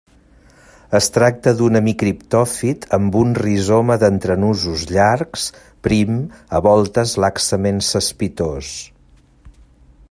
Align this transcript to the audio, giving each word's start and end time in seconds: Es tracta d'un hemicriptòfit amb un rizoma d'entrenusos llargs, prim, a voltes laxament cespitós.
Es 0.99 1.09
tracta 1.17 1.51
d'un 1.59 1.79
hemicriptòfit 1.79 2.87
amb 2.97 3.17
un 3.19 3.35
rizoma 3.41 3.99
d'entrenusos 4.05 4.87
llargs, 4.95 5.45
prim, 5.89 6.17
a 6.57 6.63
voltes 6.69 7.15
laxament 7.27 7.85
cespitós. 7.91 8.73